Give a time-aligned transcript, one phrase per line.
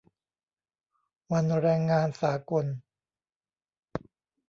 [1.31, 2.65] วันแรงงานสากล